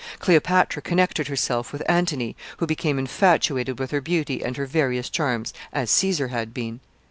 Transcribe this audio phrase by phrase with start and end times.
[0.17, 5.53] Cleopatra connected herself with Antony, who became infatuated with her beauty and her various charms
[5.71, 6.79] as Caesar had been.